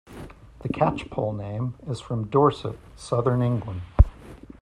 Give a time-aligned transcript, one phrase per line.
[0.61, 3.81] The Catchpole name is from Dorset, Southern England.